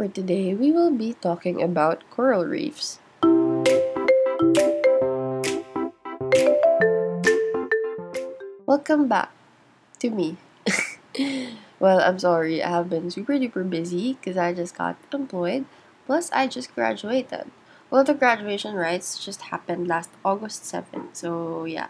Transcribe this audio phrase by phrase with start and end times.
[0.00, 3.00] for today, we will be talking about coral reefs.
[8.64, 9.28] Welcome back
[9.98, 10.38] to me.
[11.78, 15.66] well, I'm sorry, I have been super duper busy because I just got employed,
[16.06, 17.52] plus, I just graduated.
[17.90, 21.88] Well, the graduation rites just happened last August 7th, so yeah,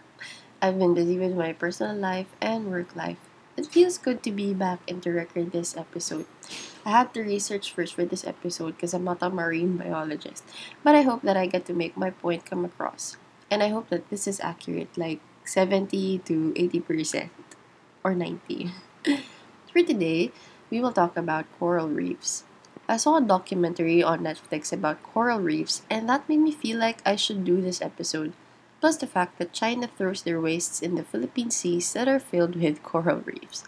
[0.61, 3.30] I've been busy with my personal life and work life.
[3.57, 6.25] It feels good to be back and to record this episode.
[6.85, 10.43] I had to research first for this episode because I'm not a marine biologist,
[10.83, 13.17] but I hope that I get to make my point come across.
[13.51, 17.29] And I hope that this is accurate, like 70 to 80%
[18.03, 18.71] or 90.
[19.71, 20.31] for today,
[20.69, 22.45] we will talk about coral reefs.
[22.87, 27.03] I saw a documentary on Netflix about coral reefs, and that made me feel like
[27.05, 28.33] I should do this episode
[28.81, 32.55] plus the fact that China throws their wastes in the Philippine seas that are filled
[32.55, 33.63] with coral reefs.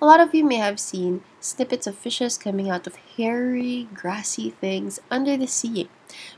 [0.00, 4.48] A lot of you may have seen snippets of fishes coming out of hairy, grassy
[4.48, 5.90] things under the sea,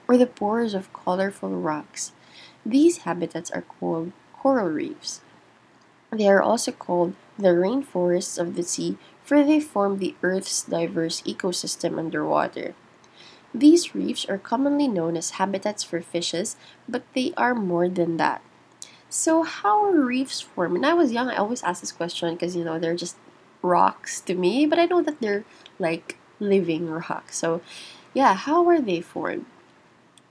[0.09, 2.11] or the pores of colorful rocks.
[2.67, 5.21] These habitats are called coral reefs.
[6.11, 11.23] They are also called the rainforests of the sea, for they form the Earth's diverse
[11.23, 12.75] ecosystem underwater.
[13.55, 16.57] These reefs are commonly known as habitats for fishes,
[16.89, 18.43] but they are more than that.
[19.11, 20.73] So, how are reefs formed?
[20.73, 23.17] When I was young, I always asked this question because you know they're just
[23.61, 25.45] rocks to me, but I know that they're
[25.79, 27.37] like living rocks.
[27.37, 27.61] So,
[28.15, 29.45] yeah, how are they formed?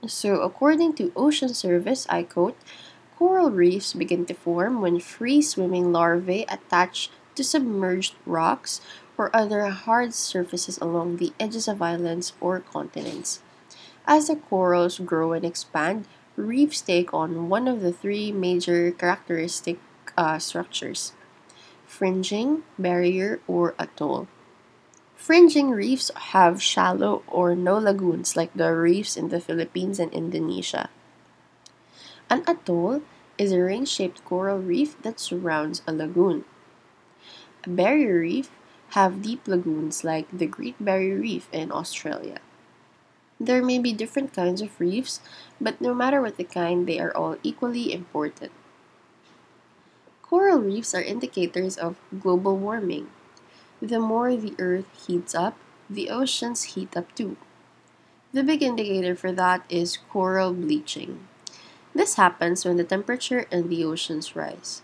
[0.06, 2.58] So, according to Ocean Service, I quote,
[3.16, 8.80] coral reefs begin to form when free swimming larvae attach to submerged rocks
[9.18, 13.40] or other hard surfaces along the edges of islands or continents.
[14.06, 19.78] As the corals grow and expand, reefs take on one of the three major characteristic
[20.16, 21.12] uh, structures
[21.86, 24.26] fringing, barrier, or atoll.
[25.14, 30.88] Fringing reefs have shallow or no lagoons like the reefs in the Philippines and Indonesia.
[32.30, 33.02] An atoll
[33.36, 36.44] is a ring shaped coral reef that surrounds a lagoon.
[37.64, 38.50] A barrier reef
[38.92, 42.38] have deep lagoons like the Great Barrier Reef in Australia.
[43.40, 45.20] There may be different kinds of reefs,
[45.60, 48.52] but no matter what the kind, they are all equally important.
[50.22, 53.08] Coral reefs are indicators of global warming.
[53.80, 55.56] The more the Earth heats up,
[55.88, 57.36] the oceans heat up too.
[58.32, 61.26] The big indicator for that is coral bleaching.
[61.94, 64.80] This happens when the temperature in the oceans rise.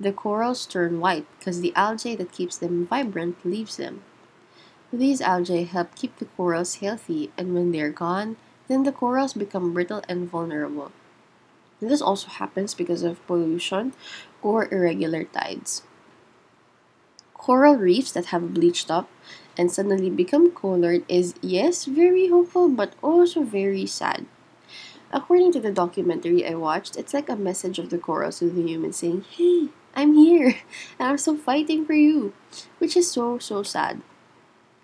[0.00, 4.02] The corals turn white because the algae that keeps them vibrant leaves them.
[4.92, 8.36] These algae help keep the corals healthy, and when they're gone,
[8.68, 10.92] then the corals become brittle and vulnerable.
[11.80, 13.92] This also happens because of pollution
[14.42, 15.82] or irregular tides.
[17.34, 19.08] Coral reefs that have bleached up
[19.56, 24.26] and suddenly become colored is, yes, very hopeful, but also very sad.
[25.12, 28.62] According to the documentary I watched, it's like a message of the corals to the
[28.62, 30.56] humans saying, Hey, I'm here
[30.98, 32.32] and I'm still fighting for you,
[32.78, 34.02] which is so, so sad.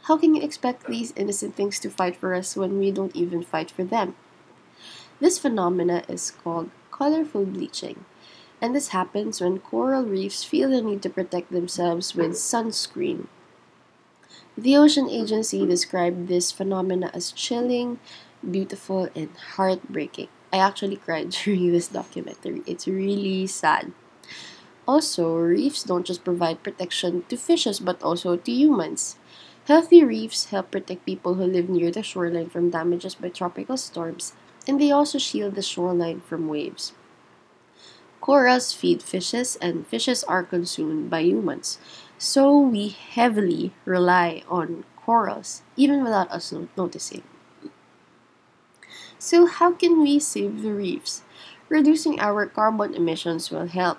[0.04, 3.42] How can you expect these innocent things to fight for us when we don't even
[3.42, 4.14] fight for them?
[5.20, 8.04] This phenomena is called colorful bleaching,
[8.60, 13.26] and this happens when coral reefs feel the need to protect themselves with sunscreen.
[14.56, 17.98] The Ocean Agency described this phenomena as chilling,
[18.48, 20.28] beautiful, and heartbreaking.
[20.52, 22.62] I actually cried during this documentary.
[22.66, 23.92] It's really sad.
[24.86, 29.16] Also, reefs don't just provide protection to fishes but also to humans.
[29.66, 34.32] Healthy reefs help protect people who live near the shoreline from damages by tropical storms,
[34.66, 36.92] and they also shield the shoreline from waves.
[38.20, 41.78] Corals feed fishes, and fishes are consumed by humans.
[42.18, 47.22] So we heavily rely on corals, even without us noticing.
[49.18, 51.22] So, how can we save the reefs?
[51.68, 53.98] Reducing our carbon emissions will help.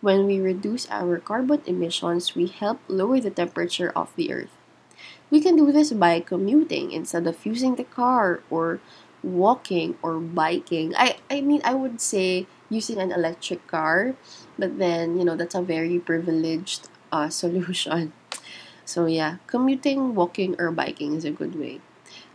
[0.00, 4.54] When we reduce our carbon emissions, we help lower the temperature of the earth.
[5.30, 8.80] We can do this by commuting instead of using the car or
[9.22, 10.94] walking or biking.
[10.96, 14.14] I, I mean, I would say using an electric car,
[14.58, 18.12] but then, you know, that's a very privileged uh, solution.
[18.84, 21.80] So, yeah, commuting, walking, or biking is a good way.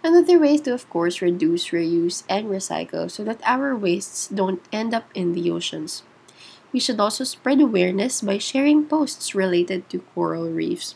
[0.03, 4.61] Another way is to, of course, reduce, reuse, and recycle so that our wastes don't
[4.71, 6.03] end up in the oceans.
[6.73, 10.95] We should also spread awareness by sharing posts related to coral reefs.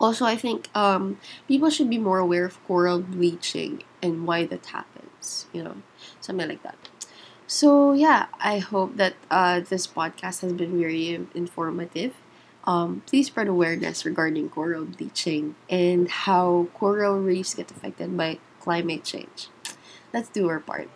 [0.00, 4.66] Also, I think um, people should be more aware of coral bleaching and why that
[4.66, 5.76] happens, you know,
[6.20, 6.76] something like that.
[7.46, 12.14] So, yeah, I hope that uh, this podcast has been very informative.
[12.64, 19.04] um, please spread awareness regarding coral bleaching and how coral reefs get affected by climate
[19.04, 19.48] change.
[20.12, 20.88] Let's do our part.